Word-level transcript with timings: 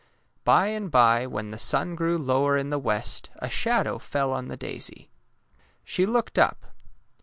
By 0.43 0.69
and 0.69 0.89
bye 0.89 1.27
when 1.27 1.51
the 1.51 1.59
sun 1.59 1.93
grew 1.93 2.17
lower 2.17 2.57
in 2.57 2.71
the 2.71 2.79
west, 2.79 3.29
a 3.35 3.47
shadow 3.47 3.99
fell 3.99 4.33
on 4.33 4.47
the 4.47 4.57
daisy. 4.57 5.11
She 5.83 6.07
looked 6.07 6.39
up. 6.39 6.65